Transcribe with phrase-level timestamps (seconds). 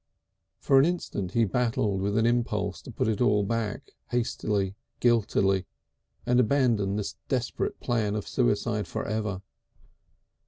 [0.57, 5.67] For an instant he battled with an impulse to put it all back, hastily, guiltily,
[6.25, 9.43] and abandon this desperate plan of suicide for ever.